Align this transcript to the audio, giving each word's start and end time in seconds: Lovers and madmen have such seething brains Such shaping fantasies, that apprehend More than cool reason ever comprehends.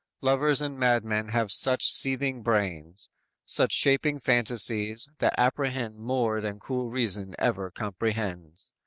Lovers 0.21 0.61
and 0.61 0.79
madmen 0.79 1.27
have 1.27 1.51
such 1.51 1.91
seething 1.91 2.41
brains 2.41 3.11
Such 3.45 3.71
shaping 3.71 4.17
fantasies, 4.17 5.07
that 5.19 5.35
apprehend 5.37 5.97
More 5.99 6.41
than 6.41 6.59
cool 6.59 6.89
reason 6.89 7.35
ever 7.37 7.69
comprehends. 7.69 8.73